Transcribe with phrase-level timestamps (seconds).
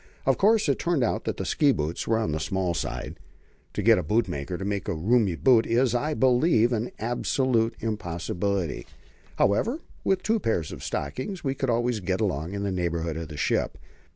[0.25, 3.19] Of course it turned out that the ski boots were on the small side.
[3.73, 8.87] To get a bootmaker to make roomy boots is, I believe, an absolute impossibility.
[9.37, 13.27] However, with two pairs of stockings we could always get along in the neighbourhood of
[13.27, 13.77] the ship.